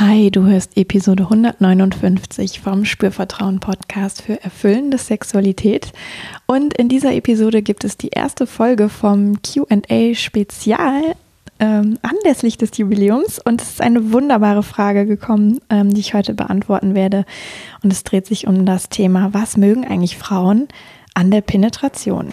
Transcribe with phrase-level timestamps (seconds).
[0.00, 5.92] Hi, du hörst Episode 159 vom Spürvertrauen Podcast für erfüllende Sexualität.
[6.46, 11.02] Und in dieser Episode gibt es die erste Folge vom QA Spezial
[11.58, 13.40] ähm, anlässlich des Jubiläums.
[13.40, 17.26] Und es ist eine wunderbare Frage gekommen, ähm, die ich heute beantworten werde.
[17.82, 20.68] Und es dreht sich um das Thema, was mögen eigentlich Frauen
[21.12, 22.32] an der Penetration?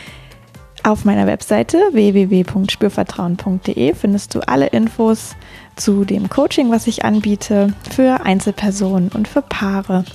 [0.83, 5.35] Auf meiner Webseite www.spürvertrauen.de findest du alle Infos
[5.75, 10.05] zu dem Coaching, was ich anbiete für Einzelpersonen und für Paare.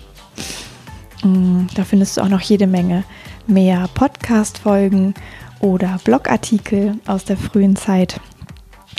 [1.22, 3.04] Mm, da findest du auch noch jede Menge
[3.46, 5.14] mehr Podcast-Folgen
[5.60, 8.20] oder Blogartikel aus der frühen Zeit.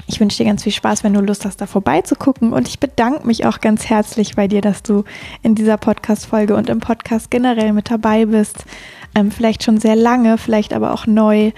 [0.07, 2.53] Ich wünsche dir ganz viel Spaß, wenn du Lust hast, da vorbeizugucken.
[2.53, 5.03] Und ich bedanke mich auch ganz herzlich bei dir, dass du
[5.43, 8.63] in dieser Podcast-Folge und im Podcast generell mit dabei bist
[9.15, 11.51] ähm, vielleicht schon sehr lange, vielleicht aber auch neu.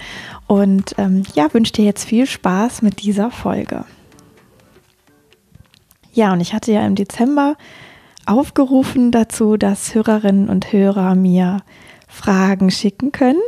[0.46, 3.84] Und ähm, ja, wünsche dir jetzt viel Spaß mit dieser Folge.
[6.12, 7.56] Ja, und ich hatte ja im Dezember
[8.26, 11.62] aufgerufen dazu, dass Hörerinnen und Hörer mir
[12.08, 13.40] Fragen schicken können,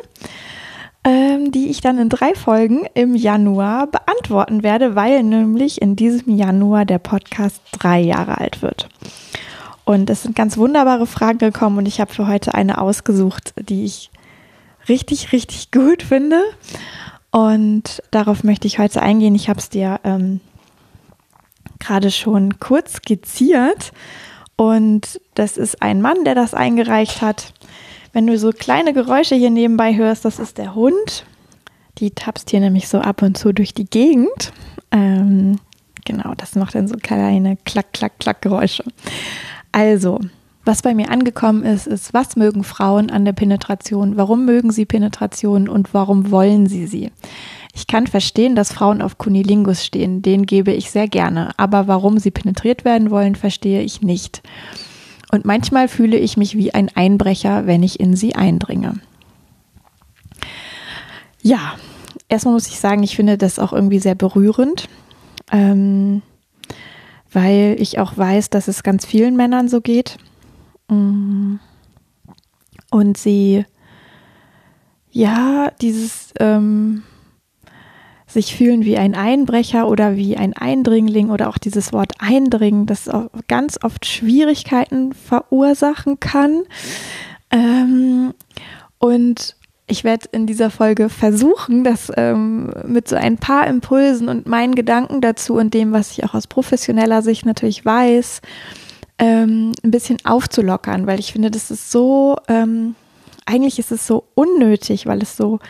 [1.05, 6.37] ähm, die ich dann in drei Folgen im Januar beantworten werde, weil nämlich in diesem
[6.37, 8.89] Januar der Podcast drei Jahre alt wird.
[9.85, 13.85] Und es sind ganz wunderbare Fragen gekommen und ich habe für heute eine ausgesucht, die
[13.85, 14.11] ich
[14.89, 16.43] richtig, richtig gut finde.
[17.31, 19.35] Und darauf möchte ich heute eingehen.
[19.35, 20.41] Ich habe es dir ähm,
[21.79, 23.93] gerade schon kurz skizziert.
[24.57, 27.53] Und das ist ein Mann, der das eingereicht hat.
[28.13, 31.25] Wenn du so kleine Geräusche hier nebenbei hörst, das ist der Hund.
[31.99, 34.53] Die tapst hier nämlich so ab und zu durch die Gegend.
[34.91, 35.59] Ähm,
[36.05, 38.85] genau, das macht dann so kleine Klack, Klack, Klack Geräusche.
[39.73, 40.21] Also,
[40.65, 44.17] was bei mir angekommen ist, ist, was mögen Frauen an der Penetration?
[44.17, 47.11] Warum mögen sie Penetration und warum wollen sie sie?
[47.75, 52.19] Ich kann verstehen, dass Frauen auf Kunilingus stehen, den gebe ich sehr gerne, aber warum
[52.19, 54.43] sie penetriert werden wollen, verstehe ich nicht.
[55.33, 59.01] Und manchmal fühle ich mich wie ein Einbrecher, wenn ich in sie eindringe.
[61.41, 61.75] Ja,
[62.29, 64.89] erstmal muss ich sagen, ich finde das auch irgendwie sehr berührend.
[65.51, 66.21] Ähm,
[67.33, 70.19] weil ich auch weiß, dass es ganz vielen Männern so geht.
[70.89, 71.57] Mm.
[72.91, 73.65] Und sie,
[75.11, 77.05] ja, dieses ähm,
[78.27, 83.09] sich fühlen wie ein Einbrecher oder wie ein Eindringling oder auch dieses Wort Eindringen, das
[83.49, 86.63] ganz oft Schwierigkeiten verursachen kann.
[87.51, 88.35] Ähm,
[88.99, 89.57] und
[89.93, 94.75] ich werde in dieser Folge versuchen, das ähm, mit so ein paar Impulsen und meinen
[94.75, 98.41] Gedanken dazu und dem, was ich auch aus professioneller Sicht natürlich weiß,
[99.19, 102.95] ähm, ein bisschen aufzulockern, weil ich finde, das ist so, ähm,
[103.45, 105.61] eigentlich ist es so unnötig, weil es so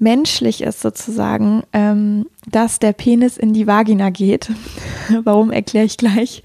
[0.00, 4.50] urmenschlich ist sozusagen, ähm, dass der Penis in die Vagina geht.
[5.24, 6.42] Warum erkläre ich gleich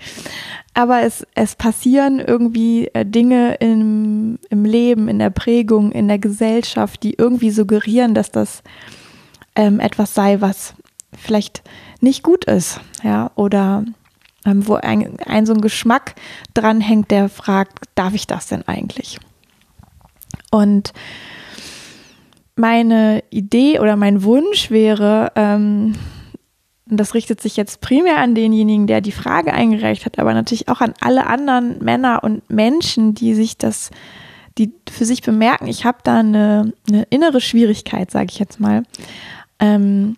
[0.74, 6.20] aber es, es passieren irgendwie äh, Dinge im, im Leben, in der Prägung, in der
[6.20, 8.64] Gesellschaft, die irgendwie suggerieren, dass das
[9.56, 10.74] ähm, etwas sei, was
[11.16, 11.62] vielleicht
[12.02, 13.86] nicht gut ist, ja, oder
[14.46, 16.16] ähm, wo ein, ein so ein Geschmack
[16.56, 19.20] dranhängt, der fragt, darf ich das denn eigentlich?
[20.50, 20.92] Und
[22.56, 25.96] meine Idee oder mein Wunsch wäre, ähm,
[26.90, 30.68] und das richtet sich jetzt primär an denjenigen, der die Frage eingereicht hat, aber natürlich
[30.68, 33.90] auch an alle anderen Männer und Menschen, die sich das,
[34.58, 38.84] die für sich bemerken, ich habe da eine, eine, innere Schwierigkeit, sage ich jetzt mal,
[39.60, 40.18] ähm,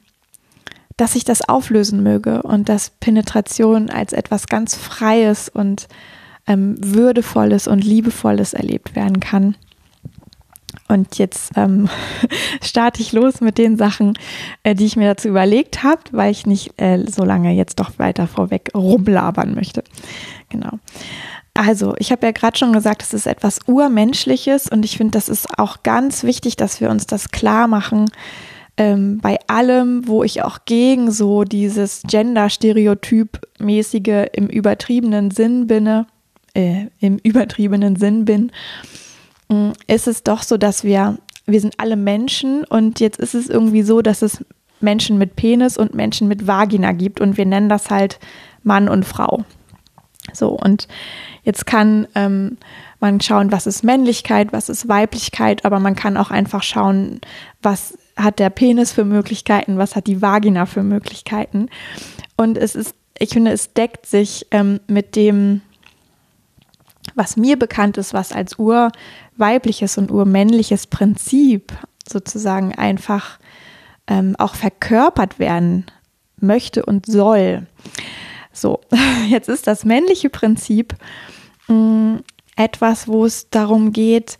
[0.97, 5.87] dass ich das auflösen möge und dass Penetration als etwas ganz Freies und
[6.47, 9.55] ähm, Würdevolles und Liebevolles erlebt werden kann.
[10.87, 11.89] Und jetzt ähm,
[12.61, 14.13] starte ich los mit den Sachen,
[14.63, 17.97] äh, die ich mir dazu überlegt habe, weil ich nicht äh, so lange jetzt doch
[17.97, 19.83] weiter vorweg rumlabern möchte.
[20.49, 20.77] Genau.
[21.55, 25.29] Also, ich habe ja gerade schon gesagt, es ist etwas Urmenschliches und ich finde, das
[25.29, 28.09] ist auch ganz wichtig, dass wir uns das klar machen.
[28.77, 36.05] Ähm, bei allem, wo ich auch gegen so dieses Gender-Stereotyp-mäßige im übertriebenen Sinn bin,
[36.53, 38.51] äh, im übertriebenen Sinn bin,
[39.87, 43.83] ist es doch so, dass wir wir sind alle Menschen und jetzt ist es irgendwie
[43.83, 44.43] so, dass es
[44.79, 48.19] Menschen mit Penis und Menschen mit Vagina gibt und wir nennen das halt
[48.63, 49.43] Mann und Frau.
[50.33, 50.87] So, und
[51.43, 52.57] jetzt kann ähm,
[52.99, 57.21] man schauen, was ist Männlichkeit, was ist Weiblichkeit, aber man kann auch einfach schauen,
[57.61, 61.69] was hat der Penis für Möglichkeiten, was hat die Vagina für Möglichkeiten.
[62.37, 65.61] Und es ist, ich finde, es deckt sich ähm, mit dem,
[67.13, 71.73] was mir bekannt ist, was als urweibliches und urmännliches Prinzip
[72.07, 73.39] sozusagen einfach
[74.07, 75.85] ähm, auch verkörpert werden
[76.39, 77.67] möchte und soll.
[78.51, 78.81] So,
[79.29, 80.95] jetzt ist das männliche Prinzip
[81.67, 82.23] mh, mm,
[82.55, 84.37] etwas, wo es darum geht,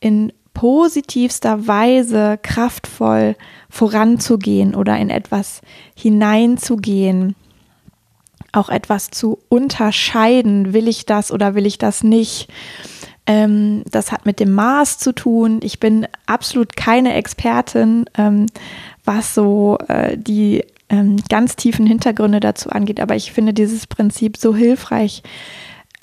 [0.00, 3.36] in positivster Weise kraftvoll
[3.68, 5.60] voranzugehen oder in etwas
[5.94, 7.34] hineinzugehen,
[8.56, 12.48] auch etwas zu unterscheiden, will ich das oder will ich das nicht.
[13.26, 15.60] Ähm, das hat mit dem Maß zu tun.
[15.62, 18.46] Ich bin absolut keine Expertin, ähm,
[19.04, 23.00] was so äh, die ähm, ganz tiefen Hintergründe dazu angeht.
[23.00, 25.22] Aber ich finde dieses Prinzip so hilfreich.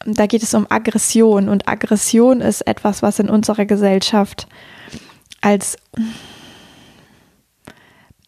[0.05, 4.47] Da geht es um Aggression und Aggression ist etwas, was in unserer Gesellschaft
[5.39, 5.77] als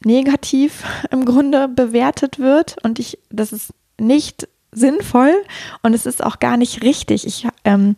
[0.05, 5.33] negativ im Grunde bewertet wird und ich, das ist nicht sinnvoll
[5.83, 7.25] und es ist auch gar nicht richtig.
[7.25, 7.95] Ich, ähm,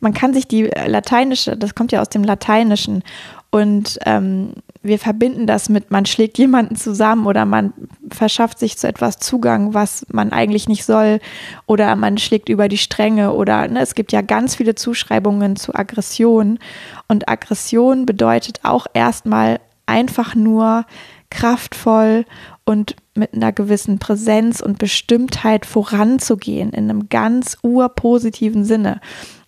[0.00, 3.02] man kann sich die lateinische, das kommt ja aus dem Lateinischen
[3.50, 4.52] und ähm,
[4.82, 7.72] wir verbinden das mit, man schlägt jemanden zusammen oder man
[8.10, 11.20] verschafft sich zu etwas Zugang, was man eigentlich nicht soll
[11.66, 15.74] oder man schlägt über die Stränge oder ne, es gibt ja ganz viele Zuschreibungen zu
[15.74, 16.58] Aggression
[17.06, 20.84] und Aggression bedeutet auch erstmal einfach nur
[21.30, 22.24] kraftvoll
[22.68, 29.00] und mit einer gewissen Präsenz und Bestimmtheit voranzugehen in einem ganz urpositiven Sinne.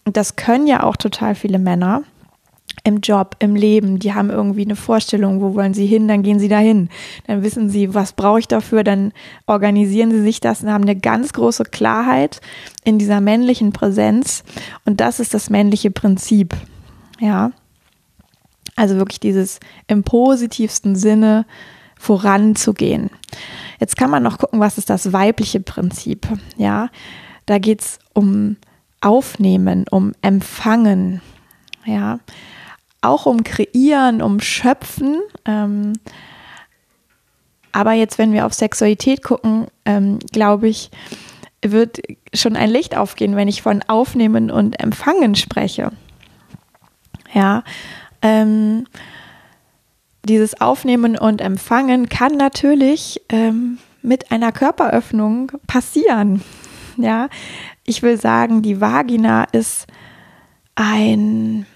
[0.06, 2.02] Und das können ja auch total viele Männer
[2.82, 6.38] im Job, im Leben, die haben irgendwie eine Vorstellung, wo wollen sie hin, dann gehen
[6.38, 6.88] sie dahin.
[7.26, 9.12] Dann wissen sie, was brauche ich dafür, dann
[9.46, 12.40] organisieren sie sich das und haben eine ganz große Klarheit
[12.84, 14.44] in dieser männlichen Präsenz.
[14.86, 16.56] Und das ist das männliche Prinzip.
[17.18, 17.52] Ja.
[18.76, 21.44] Also wirklich dieses im positivsten Sinne
[22.00, 23.10] voranzugehen.
[23.78, 26.26] Jetzt kann man noch gucken, was ist das weibliche Prinzip.
[26.56, 26.88] Ja.
[27.46, 28.56] Da geht es um
[29.00, 31.20] Aufnehmen, um Empfangen.
[31.84, 32.18] Ja
[33.02, 35.20] auch um Kreieren, um Schöpfen.
[35.44, 35.94] Ähm,
[37.72, 40.90] aber jetzt, wenn wir auf Sexualität gucken, ähm, glaube ich,
[41.62, 42.00] wird
[42.34, 45.92] schon ein Licht aufgehen, wenn ich von Aufnehmen und Empfangen spreche.
[47.32, 47.62] Ja,
[48.22, 48.86] ähm,
[50.24, 56.42] dieses Aufnehmen und Empfangen kann natürlich ähm, mit einer Körperöffnung passieren.
[56.96, 57.28] Ja,
[57.84, 59.86] ich will sagen, die Vagina ist
[60.74, 61.66] ein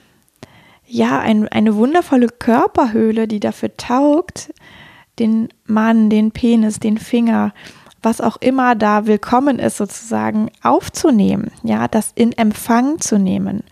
[0.87, 4.53] ja, ein, eine wundervolle Körperhöhle, die dafür taugt,
[5.19, 7.53] den Mann, den Penis, den Finger,
[8.03, 13.65] was auch immer da willkommen ist, sozusagen aufzunehmen, ja, das in Empfang zu nehmen.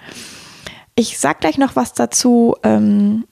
[0.95, 3.25] Ich sage gleich noch was dazu, ähm,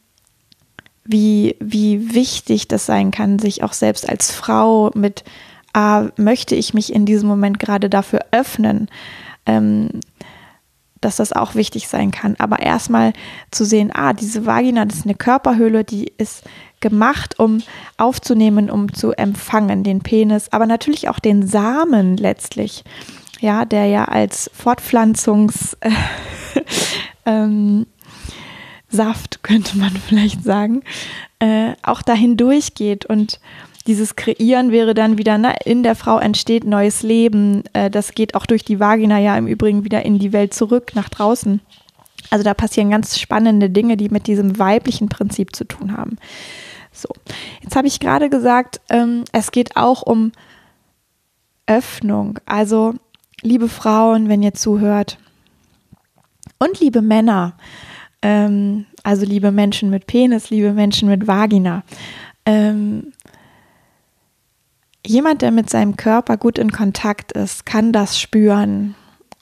[1.11, 5.25] wie, wie wichtig das sein kann, sich auch selbst als Frau mit,
[5.73, 8.89] ah, möchte ich mich in diesem Moment gerade dafür öffnen,
[9.45, 10.01] ähm,
[11.01, 12.37] dass das auch wichtig sein kann.
[12.39, 13.12] Aber erstmal
[13.51, 16.45] zu sehen, ah, diese Vagina, das ist eine Körperhöhle, die ist
[16.79, 17.63] gemacht, um
[17.97, 22.84] aufzunehmen, um zu empfangen, den Penis, aber natürlich auch den Samen letztlich,
[23.41, 25.91] ja, der ja als Fortpflanzungs äh,
[27.27, 27.87] ähm,
[28.91, 30.82] Saft, könnte man vielleicht sagen,
[31.39, 33.41] äh, auch dahin durchgeht und
[33.87, 37.65] dieses Kreieren wäre dann wieder, na, in der Frau entsteht neues Leben.
[37.73, 40.93] Äh, das geht auch durch die Vagina ja im Übrigen wieder in die Welt zurück,
[40.94, 41.61] nach draußen.
[42.29, 46.19] Also da passieren ganz spannende Dinge, die mit diesem weiblichen Prinzip zu tun haben.
[46.93, 47.09] So,
[47.63, 50.32] jetzt habe ich gerade gesagt, ähm, es geht auch um
[51.67, 52.39] Öffnung.
[52.47, 52.94] Also,
[53.43, 55.19] liebe Frauen, wenn ihr zuhört,
[56.59, 57.55] und liebe Männer,
[58.22, 61.82] ähm, also liebe Menschen mit Penis, liebe Menschen mit Vagina,
[62.46, 63.12] ähm,
[65.06, 68.94] jemand, der mit seinem Körper gut in Kontakt ist, kann das spüren.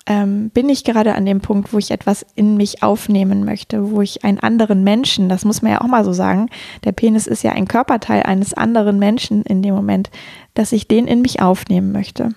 [0.07, 4.01] Ähm, bin ich gerade an dem Punkt, wo ich etwas in mich aufnehmen möchte, wo
[4.01, 6.49] ich einen anderen Menschen, das muss man ja auch mal so sagen,
[6.85, 10.11] der Penis ist ja ein Körperteil eines anderen Menschen in dem Moment,
[10.55, 12.31] dass ich den in mich aufnehmen möchte.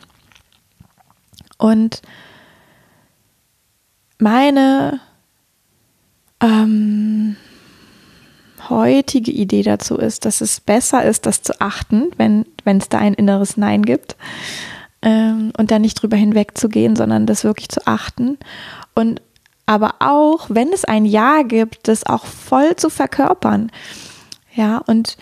[1.57, 2.01] Und
[4.19, 4.99] meine
[6.41, 7.35] ähm,
[8.69, 13.13] heutige Idee dazu ist, dass es besser ist, das zu achten, wenn es da ein
[13.13, 14.15] inneres Nein gibt
[15.01, 18.37] ähm, und da nicht drüber hinwegzugehen, sondern das wirklich zu achten
[18.93, 19.21] und
[19.65, 23.71] aber auch, wenn es ein Ja gibt, das auch voll zu verkörpern.
[24.53, 25.17] Ja, und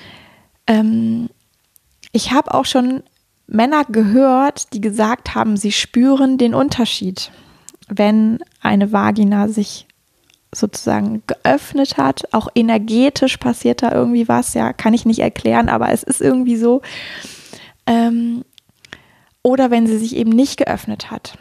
[0.65, 1.29] ähm,
[2.13, 3.03] ich habe auch schon
[3.45, 7.31] Männer gehört, die gesagt haben, sie spüren den Unterschied,
[7.89, 9.85] wenn eine Vagina sich
[10.53, 12.33] sozusagen geöffnet hat.
[12.33, 16.57] Auch energetisch passiert da irgendwie was, ja, kann ich nicht erklären, aber es ist irgendwie
[16.57, 16.81] so.
[17.85, 18.43] Ähm,
[19.43, 21.37] oder wenn sie sich eben nicht geöffnet hat.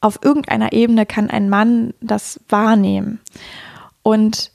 [0.00, 3.20] Auf irgendeiner Ebene kann ein Mann das wahrnehmen.
[4.02, 4.52] Und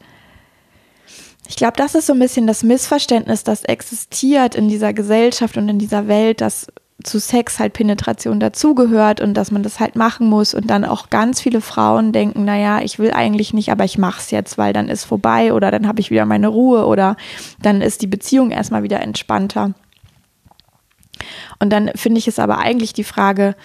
[1.48, 5.68] ich glaube, das ist so ein bisschen das Missverständnis, das existiert in dieser Gesellschaft und
[5.68, 6.68] in dieser Welt, dass
[7.03, 11.10] zu Sex halt Penetration dazugehört und dass man das halt machen muss und dann auch
[11.10, 14.74] ganz viele Frauen denken, naja, ich will eigentlich nicht, aber ich mache es jetzt, weil
[14.74, 17.15] dann ist vorbei oder dann habe ich wieder meine Ruhe oder
[17.62, 19.74] dann ist die Beziehung erstmal wieder entspannter.
[21.60, 23.56] Und dann finde ich es aber eigentlich die Frage,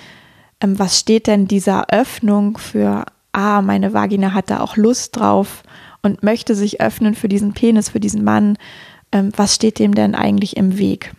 [0.61, 5.63] ähm, was steht denn dieser Öffnung für, ah, meine Vagina hat da auch Lust drauf
[6.03, 8.59] und möchte sich öffnen für diesen Penis, für diesen Mann.
[9.11, 11.13] Ähm, was steht dem denn eigentlich im Weg?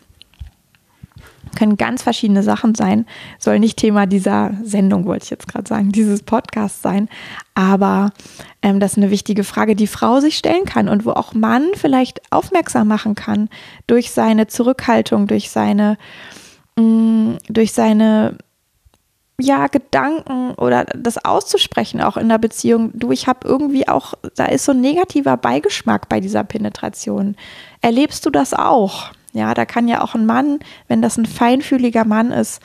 [1.56, 3.06] Können ganz verschiedene Sachen sein.
[3.40, 7.10] Soll nicht Thema dieser Sendung, wollte ich jetzt gerade sagen, dieses Podcasts sein.
[7.56, 8.12] Aber
[8.62, 11.68] ähm, das ist eine wichtige Frage, die Frau sich stellen kann und wo auch Mann
[11.76, 13.50] vielleicht aufmerksam machen kann
[13.88, 15.98] durch seine Zurückhaltung, durch seine,
[16.76, 18.38] mh, mm, durch seine
[19.40, 22.92] ja, Gedanken oder das auszusprechen auch in der Beziehung.
[22.94, 27.36] Du, ich habe irgendwie auch, da ist so ein negativer Beigeschmack bei dieser Penetration.
[27.82, 29.12] Erlebst du das auch?
[29.36, 32.62] Ja, da kann ja auch ein Mann, wenn das ein feinfühliger Mann ist,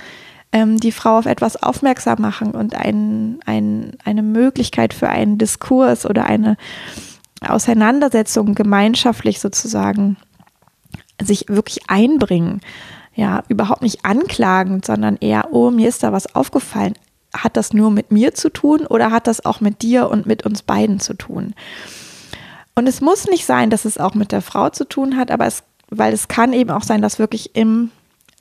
[0.53, 6.07] ähm, die Frau auf etwas aufmerksam machen und ein, ein, eine Möglichkeit für einen Diskurs
[6.07, 6.57] oder eine
[7.47, 10.17] Auseinandersetzung gemeinschaftlich sozusagen
[11.21, 12.61] sich wirklich einbringen
[13.15, 16.95] ja, überhaupt nicht anklagend, sondern eher, oh, mir ist da was aufgefallen.
[17.35, 20.47] Hat das nur mit mir zu tun oder hat das auch mit dir und mit
[20.47, 21.55] uns beiden zu tun?
[22.75, 25.47] Und es muss nicht sein, dass es auch mit der Frau zu tun hat, aber
[25.47, 27.91] es, weil es kann eben auch sein, dass wirklich im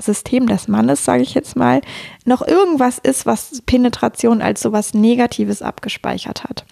[0.02, 1.82] System des Mannes, sage ich jetzt mal,
[2.26, 6.66] noch irgendwas ist, was Penetration als sowas Negatives abgespeichert hat.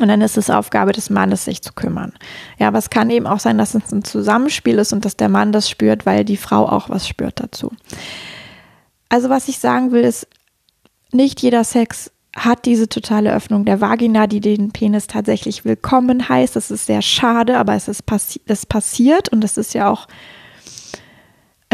[0.00, 2.12] Und dann ist es Aufgabe des Mannes, sich zu kümmern.
[2.58, 5.28] Ja, aber es kann eben auch sein, dass es ein Zusammenspiel ist und dass der
[5.28, 7.70] Mann das spürt, weil die Frau auch was spürt dazu.
[9.08, 10.26] Also was ich sagen will, ist,
[11.12, 16.56] nicht jeder Sex hat diese totale Öffnung der Vagina, die den Penis tatsächlich willkommen heißt.
[16.56, 20.08] Das ist sehr schade, aber es ist passi das passiert und das ist ja auch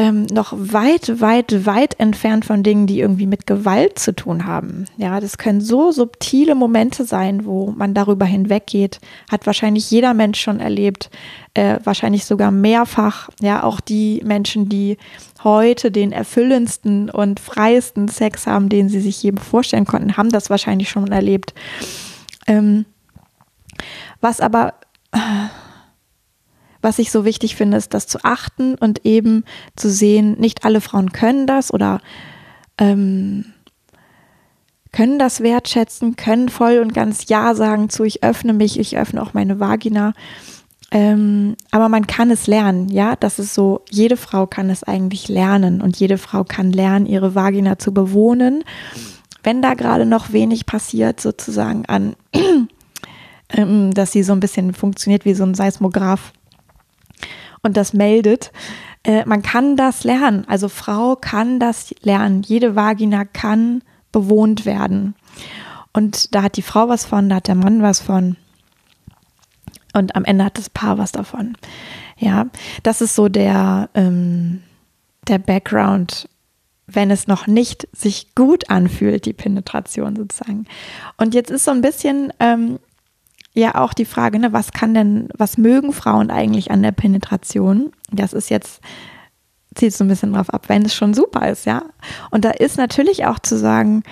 [0.00, 4.86] ähm, noch weit, weit, weit entfernt von Dingen, die irgendwie mit Gewalt zu tun haben.
[4.96, 8.98] Ja, das können so subtile Momente sein, wo man darüber hinweggeht.
[9.30, 11.10] Hat wahrscheinlich jeder Mensch schon erlebt,
[11.52, 13.28] äh, wahrscheinlich sogar mehrfach.
[13.42, 14.96] Ja, auch die Menschen, die
[15.44, 20.48] heute den erfüllendsten und freiesten Sex haben, den sie sich je vorstellen konnten, haben das
[20.48, 21.52] wahrscheinlich schon erlebt.
[22.46, 22.86] Ähm,
[24.22, 24.72] was aber
[25.12, 25.18] äh,
[26.82, 29.44] was ich so wichtig finde, ist das zu achten und eben
[29.76, 32.00] zu sehen, nicht alle Frauen können das oder
[32.78, 33.44] ähm,
[34.92, 39.22] können das wertschätzen, können voll und ganz Ja sagen zu, ich öffne mich, ich öffne
[39.22, 40.14] auch meine Vagina.
[40.92, 45.28] Ähm, aber man kann es lernen, ja, das ist so, jede Frau kann es eigentlich
[45.28, 48.64] lernen und jede Frau kann lernen, ihre Vagina zu bewohnen.
[49.44, 52.16] Wenn da gerade noch wenig passiert, sozusagen an,
[53.50, 56.32] ähm, dass sie so ein bisschen funktioniert wie so ein Seismograph,
[57.62, 58.52] und das meldet.
[59.04, 60.44] Äh, man kann das lernen.
[60.48, 62.42] Also Frau kann das lernen.
[62.42, 65.14] Jede Vagina kann bewohnt werden.
[65.92, 68.36] Und da hat die Frau was von, da hat der Mann was von.
[69.92, 71.56] Und am Ende hat das Paar was davon.
[72.16, 72.46] Ja,
[72.82, 74.62] das ist so der, ähm,
[75.26, 76.28] der Background,
[76.86, 80.66] wenn es noch nicht sich gut anfühlt, die Penetration sozusagen.
[81.16, 82.78] Und jetzt ist so ein bisschen ähm,
[83.54, 87.92] ja auch die Frage, ne, was kann denn, was mögen Frauen eigentlich an der Penetration?
[88.12, 88.80] Das ist jetzt,
[89.74, 91.82] zieht so ein bisschen drauf ab, wenn es schon super ist, ja.
[92.30, 94.02] Und da ist natürlich auch zu sagen,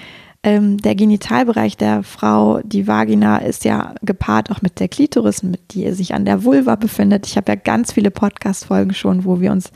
[0.44, 5.72] ähm, der Genitalbereich der Frau, die Vagina, ist ja gepaart auch mit der Klitoris, mit
[5.72, 7.26] die sich an der Vulva befindet.
[7.26, 9.72] Ich habe ja ganz viele Podcast-Folgen schon, wo wir uns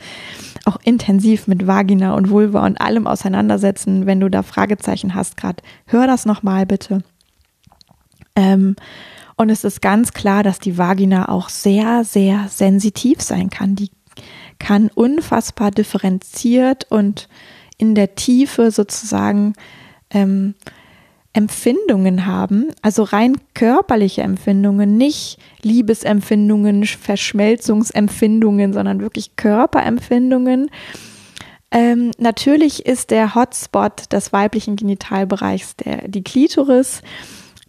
[0.65, 4.05] auch intensiv mit Vagina und Vulva und allem auseinandersetzen.
[4.05, 7.03] Wenn du da Fragezeichen hast, gerade hör das nochmal bitte.
[8.35, 8.77] Ähm,
[9.35, 13.75] und es ist ganz klar, dass die Vagina auch sehr, sehr sensitiv sein kann.
[13.75, 13.89] Die
[14.59, 17.27] kann unfassbar differenziert und
[17.77, 19.53] in der Tiefe sozusagen
[20.11, 20.53] ähm,
[21.33, 30.69] Empfindungen haben, also rein körperliche Empfindungen, nicht Liebesempfindungen, Verschmelzungsempfindungen, sondern wirklich Körperempfindungen,
[31.75, 37.01] Ähm, natürlich ist der Hotspot des weiblichen Genitalbereichs der, die Klitoris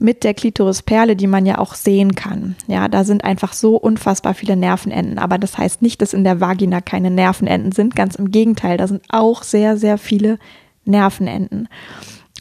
[0.04, 2.56] mit der Klitorisperle, die man ja auch sehen kann.
[2.66, 5.18] Ja, da sind einfach so unfassbar viele Nervenenden.
[5.18, 7.96] Aber das heißt nicht, dass in der Vagina keine Nervenenden sind.
[7.96, 10.38] Ganz im Gegenteil, da sind auch sehr, sehr viele
[10.84, 11.68] Nervenenden.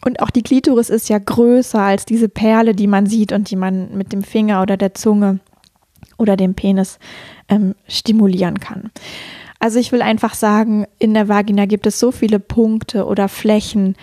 [0.05, 3.55] Und auch die Klitoris ist ja größer als diese Perle, die man sieht und die
[3.55, 5.39] man mit dem Finger oder der Zunge
[6.17, 7.00] oder dem Penis
[7.48, 8.91] ähm, stimulieren kann.
[9.60, 13.96] Also ich will einfach sagen, in der Vagina gibt es so viele Punkte oder Flächen,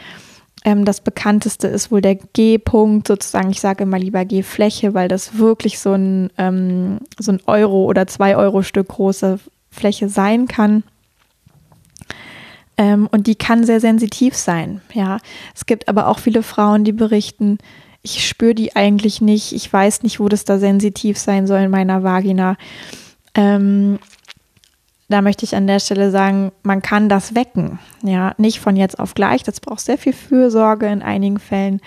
[0.65, 3.51] ähm, das bekannteste ist wohl der G-Punkt, sozusagen.
[3.51, 8.07] Ich sage immer lieber G-Fläche, weil das wirklich so ein, ähm, so ein Euro- oder
[8.07, 9.39] zwei Euro-Stück große
[9.71, 10.83] Fläche sein kann.
[12.77, 14.83] Ähm, und die kann sehr sensitiv sein.
[14.93, 15.19] Ja,
[15.55, 17.59] es gibt aber auch viele Frauen, die berichten,
[18.03, 19.53] ich spüre die eigentlich nicht.
[19.53, 22.57] Ich weiß nicht, wo das da sensitiv sein soll in meiner Vagina.
[23.35, 23.99] Ähm,
[25.11, 27.81] da möchte ich an der Stelle sagen, man kann das wecken.
[28.03, 29.43] Ja, nicht von jetzt auf gleich.
[29.43, 31.81] Das braucht sehr viel Fürsorge in einigen Fällen.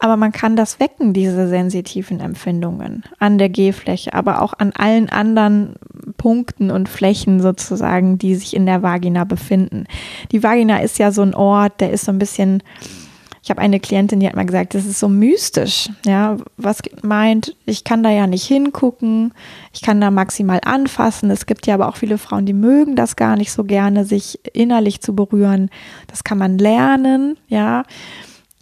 [0.00, 5.08] Aber man kann das wecken, diese sensitiven Empfindungen an der G-Fläche, aber auch an allen
[5.08, 5.76] anderen
[6.16, 9.86] Punkten und Flächen sozusagen, die sich in der Vagina befinden.
[10.32, 12.62] Die Vagina ist ja so ein Ort, der ist so ein bisschen
[13.44, 15.90] ich habe eine Klientin, die hat mal gesagt, das ist so mystisch.
[16.06, 19.34] Ja, was meint, ich kann da ja nicht hingucken,
[19.74, 21.30] ich kann da maximal anfassen.
[21.30, 24.40] Es gibt ja aber auch viele Frauen, die mögen das gar nicht so gerne, sich
[24.54, 25.68] innerlich zu berühren.
[26.06, 27.82] Das kann man lernen, ja.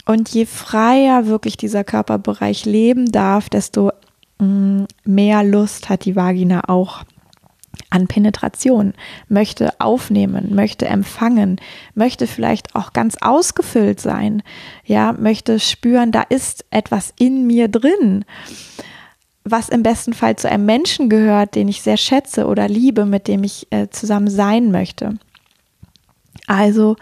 [0.05, 3.93] Und je freier wirklich dieser Körperbereich leben darf, desto
[4.41, 7.05] mm, mehr Lust hat die Vagina auch
[7.93, 8.95] an Penetration,
[9.29, 11.61] möchte aufnehmen, möchte empfangen,
[11.95, 14.43] möchte vielleicht auch ganz ausgefüllt sein,
[14.85, 18.25] ja, möchte spüren, da ist etwas in mir drin,
[19.45, 23.29] was im besten Fall zu einem Menschen gehört, den ich sehr schätze oder liebe, mit
[23.29, 25.19] dem ich äh, zusammen sein möchte.
[26.47, 26.97] Also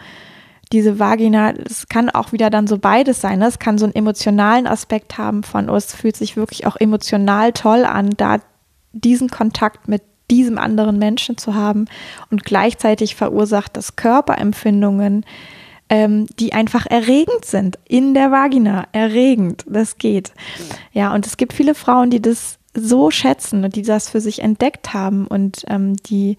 [0.73, 3.41] diese Vagina, es kann auch wieder dann so beides sein.
[3.41, 3.47] Ne?
[3.47, 7.53] Es kann so einen emotionalen Aspekt haben von, oh, es fühlt sich wirklich auch emotional
[7.53, 8.39] toll an, da
[8.93, 11.87] diesen Kontakt mit diesem anderen Menschen zu haben
[12.31, 15.25] und gleichzeitig verursacht das Körperempfindungen,
[15.89, 20.33] ähm, die einfach erregend sind, in der Vagina, erregend, das geht.
[20.93, 24.41] Ja, und es gibt viele Frauen, die das so schätzen und die das für sich
[24.41, 26.39] entdeckt haben und ähm, die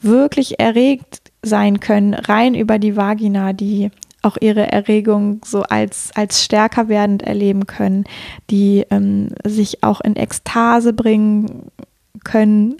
[0.00, 3.90] wirklich erregt sein können, rein über die Vagina, die
[4.22, 8.04] auch ihre Erregung so als, als stärker werdend erleben können,
[8.50, 11.70] die ähm, sich auch in Ekstase bringen
[12.24, 12.76] können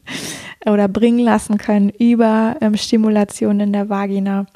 [0.66, 4.46] oder bringen lassen können über ähm, Stimulation in der Vagina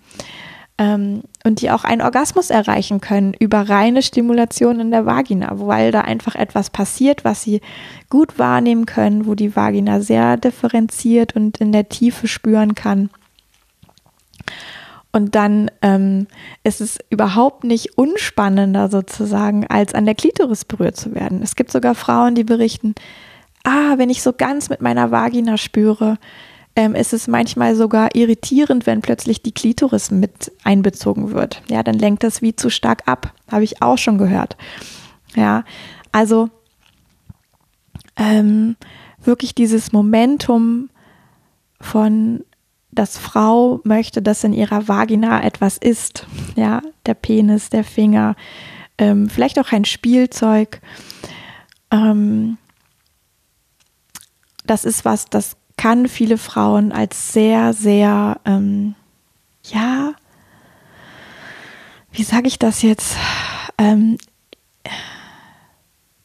[0.76, 5.92] ähm, und die auch einen Orgasmus erreichen können über reine Stimulation in der Vagina, weil
[5.92, 7.60] da einfach etwas passiert, was sie
[8.10, 13.10] gut wahrnehmen können, wo die Vagina sehr differenziert und in der Tiefe spüren kann.
[15.12, 16.26] Und dann ähm,
[16.64, 21.40] ist es überhaupt nicht unspannender sozusagen, als an der Klitoris berührt zu werden.
[21.40, 22.96] Es gibt sogar Frauen, die berichten,
[23.64, 26.18] ah, wenn ich so ganz mit meiner Vagina spüre,
[26.76, 31.62] ähm, ist es manchmal sogar irritierend, wenn plötzlich die Klitoris mit einbezogen wird.
[31.68, 33.32] Ja, dann lenkt das wie zu stark ab.
[33.50, 34.56] Habe ich auch schon gehört.
[35.34, 35.64] Ja,
[36.12, 36.50] also
[38.16, 38.76] ähm,
[39.22, 40.90] wirklich dieses Momentum
[41.80, 42.44] von,
[42.90, 46.26] dass Frau möchte, dass in ihrer Vagina etwas ist.
[46.56, 48.36] Ja, der Penis, der Finger,
[48.98, 50.80] ähm, vielleicht auch ein Spielzeug.
[51.90, 52.58] Ähm,
[54.64, 58.94] das ist was, das kann viele Frauen als sehr, sehr, ähm,
[59.64, 60.14] ja,
[62.12, 63.16] wie sage ich das jetzt,
[63.76, 64.18] ähm,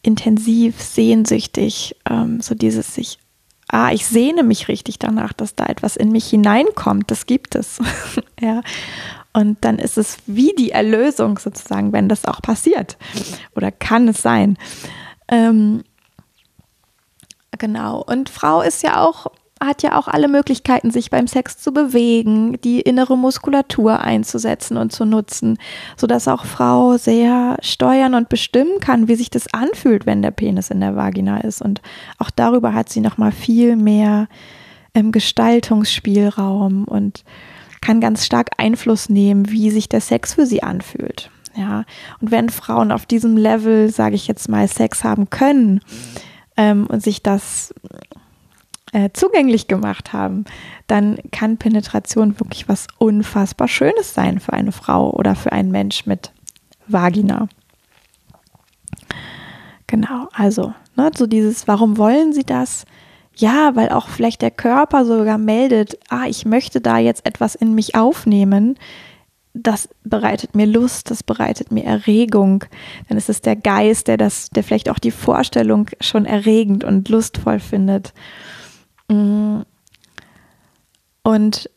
[0.01, 3.19] intensiv, sehnsüchtig, ähm, so dieses sich,
[3.67, 7.79] ah, ich sehne mich richtig danach, dass da etwas in mich hineinkommt, das gibt es,
[8.39, 8.61] ja.
[9.31, 12.97] Und dann ist es wie die Erlösung sozusagen, wenn das auch passiert.
[13.55, 14.57] Oder kann es sein.
[15.27, 15.83] Ähm,
[17.59, 18.01] Genau.
[18.01, 19.27] Und Frau ist ja auch,
[19.61, 24.91] hat ja auch alle Möglichkeiten, sich beim Sex zu bewegen, die innere Muskulatur einzusetzen und
[24.91, 25.57] zu nutzen,
[25.97, 30.71] sodass auch Frau sehr steuern und bestimmen kann, wie sich das anfühlt, wenn der Penis
[30.71, 31.61] in der Vagina ist.
[31.61, 31.81] Und
[32.17, 34.27] auch darüber hat sie nochmal viel mehr
[34.95, 37.23] ähm, Gestaltungsspielraum und
[37.81, 41.29] kann ganz stark Einfluss nehmen, wie sich der Sex für sie anfühlt.
[41.55, 41.83] Ja,
[42.21, 45.81] und wenn Frauen auf diesem Level, sage ich jetzt mal, Sex haben können,
[46.59, 47.73] ähm, und sich das
[48.91, 50.43] äh, zugänglich gemacht haben,
[50.87, 56.05] dann kann Penetration wirklich was unfassbar Schönes sein für eine Frau oder für einen Mensch
[56.05, 56.33] mit
[56.85, 57.47] Vagina.
[59.87, 62.85] Genau, also ne, so dieses, warum wollen sie das?
[63.39, 67.73] ja, weil auch vielleicht der Körper sogar meldet, ah, ich möchte da jetzt etwas in
[67.73, 68.77] mich aufnehmen,
[69.53, 72.65] das bereitet mir Lust, das bereitet mir Erregung.
[73.09, 77.09] Denn es ist der Geist, der das, der vielleicht auch die Vorstellung schon erregend und
[77.09, 78.13] lustvoll findet.
[79.07, 79.61] Mm.
[81.23, 81.69] Und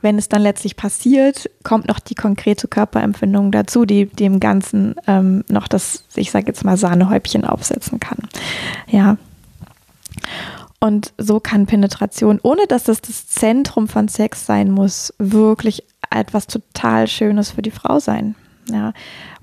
[0.00, 5.44] wenn es dann letztlich passiert, kommt noch die konkrete Körperempfindung dazu, die dem Ganzen ähm,
[5.48, 8.18] noch das, ich sage jetzt mal, Sahnehäubchen aufsetzen kann.
[8.86, 9.16] Ja.
[10.84, 16.46] Und so kann Penetration, ohne dass das das Zentrum von Sex sein muss, wirklich etwas
[16.46, 18.34] total Schönes für die Frau sein.
[18.70, 18.92] Ja,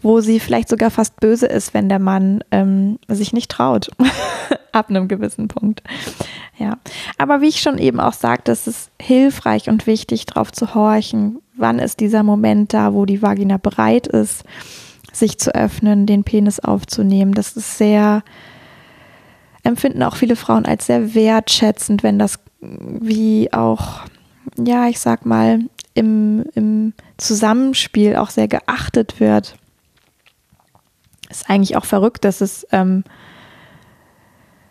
[0.04, 3.89] wo sie vielleicht sogar fast böse ist, wenn der Mann ähm, sich nicht traut,
[4.71, 5.82] ab einem gewissen Punkt.
[6.60, 6.77] Ja,
[7.17, 11.39] aber wie ich schon eben auch sagte, es ist hilfreich und wichtig, darauf zu horchen,
[11.56, 14.43] wann ist dieser Moment da, wo die Vagina bereit ist,
[15.12, 17.34] sich zu öffnen, den Penis aufzunehmen.
[17.34, 18.21] Das ist sehr
[19.63, 24.02] empfinden auch viele Frauen als sehr wertschätzend, wenn das wie auch,
[24.58, 25.60] ja, ich sag mal,
[25.93, 29.56] im, im Zusammenspiel auch sehr geachtet wird.
[31.30, 33.04] Ist eigentlich auch verrückt, dass es, ähm,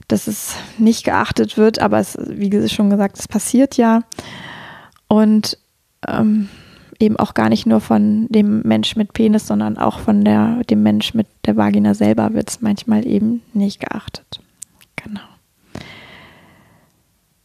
[0.09, 4.03] dass es nicht geachtet wird, aber es, wie schon gesagt, es passiert ja.
[5.09, 5.59] Und
[6.07, 6.49] ähm,
[6.99, 10.83] eben auch gar nicht nur von dem Mensch mit Penis, sondern auch von der, dem
[10.83, 14.41] Mensch mit der Vagina selber wird es manchmal eben nicht geachtet.
[15.03, 15.21] Genau.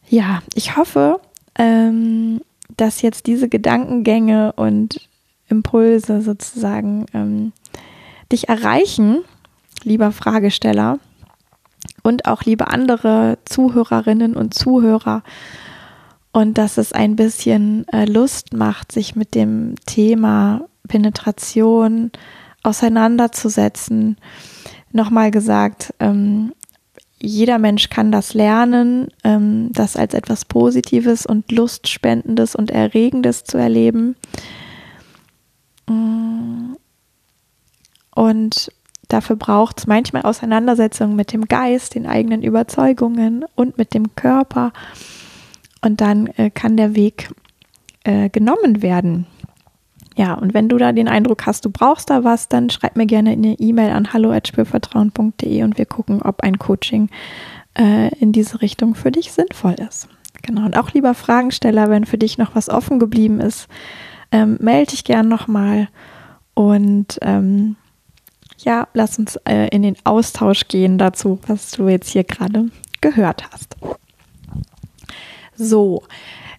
[0.08, 1.20] Ja, ich hoffe,
[1.56, 2.40] ähm,
[2.76, 5.08] dass jetzt diese Gedankengänge und
[5.48, 7.52] Impulse sozusagen ähm,
[8.30, 9.24] dich erreichen,
[9.82, 10.98] lieber Fragesteller
[12.02, 15.22] und auch liebe andere Zuhörerinnen und Zuhörer
[16.32, 22.10] und dass es ein bisschen äh, Lust macht, sich mit dem Thema Penetration
[22.62, 24.18] auseinanderzusetzen.
[24.92, 26.52] Nochmal gesagt, ähm,
[27.18, 33.56] jeder Mensch kann das lernen, ähm, das als etwas Positives und Lustspendendes und Erregendes zu
[33.56, 34.16] erleben.
[35.88, 36.74] Mm.
[38.14, 38.72] Und
[39.08, 44.72] dafür braucht es manchmal Auseinandersetzungen mit dem Geist, den eigenen Überzeugungen und mit dem Körper.
[45.82, 47.30] Und dann äh, kann der Weg
[48.04, 49.26] äh, genommen werden.
[50.16, 53.04] Ja, und wenn du da den Eindruck hast, du brauchst da was, dann schreib mir
[53.04, 57.10] gerne eine E-Mail an hallo@spürvertrauen.de und wir gucken, ob ein Coaching
[57.78, 60.08] äh, in diese Richtung für dich sinnvoll ist.
[60.40, 60.64] Genau.
[60.64, 63.68] Und auch lieber Fragensteller, wenn für dich noch was offen geblieben ist,
[64.32, 65.88] ähm, melde dich gern nochmal
[66.54, 67.76] und ähm,
[68.58, 72.70] ja, lass uns äh, in den Austausch gehen dazu, was du jetzt hier gerade
[73.02, 73.76] gehört hast.
[75.54, 76.02] So,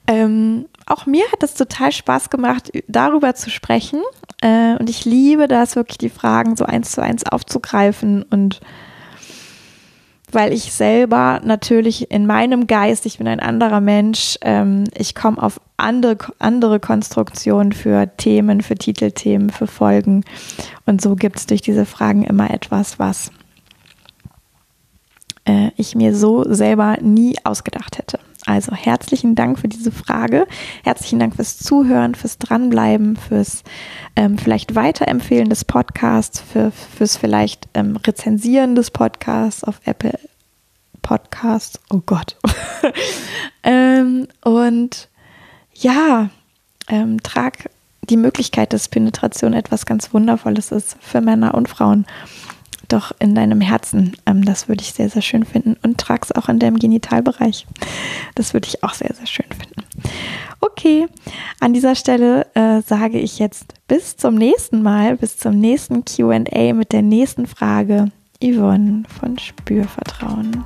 [0.05, 4.02] ähm, auch mir hat es total Spaß gemacht, darüber zu sprechen.
[4.41, 8.23] Äh, und ich liebe das, wirklich die Fragen so eins zu eins aufzugreifen.
[8.23, 8.62] Und
[10.32, 15.41] weil ich selber natürlich in meinem Geist, ich bin ein anderer Mensch, ähm, ich komme
[15.41, 20.23] auf andere, andere Konstruktionen für Themen, für Titelthemen, für Folgen.
[20.86, 23.32] Und so gibt es durch diese Fragen immer etwas, was
[25.45, 28.19] äh, ich mir so selber nie ausgedacht hätte.
[28.47, 30.47] Also herzlichen Dank für diese Frage.
[30.86, 33.63] Herzlichen Dank fürs Zuhören, fürs Dranbleiben, fürs
[34.15, 40.17] ähm, vielleicht Weiterempfehlen des Podcasts, für, fürs vielleicht ähm, Rezensieren des Podcasts auf Apple
[41.01, 41.81] Podcasts.
[41.89, 42.38] Oh Gott.
[43.63, 45.10] ähm, und
[45.73, 46.29] ja,
[46.88, 47.69] ähm, trag
[48.10, 52.05] die Möglichkeit, dass Penetration etwas ganz Wundervolles ist für Männer und Frauen
[52.87, 54.15] doch in deinem Herzen.
[54.25, 55.77] Ähm, das würde ich sehr, sehr schön finden.
[55.83, 57.65] Und trag es auch in deinem Genitalbereich.
[58.35, 59.83] Das würde ich auch sehr, sehr schön finden.
[60.59, 61.07] Okay,
[61.59, 66.73] an dieser Stelle äh, sage ich jetzt bis zum nächsten Mal, bis zum nächsten QA
[66.73, 68.11] mit der nächsten Frage.
[68.41, 70.63] Yvonne von Spürvertrauen.